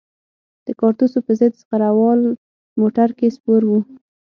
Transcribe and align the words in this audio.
د 0.65 0.67
کارتوسو 0.81 1.19
په 1.25 1.31
ضد 1.39 1.53
زغره 1.61 1.89
وال 1.99 2.21
موټر 2.79 3.09
کې 3.17 3.27
سپور 3.35 3.61
وو. 3.69 3.79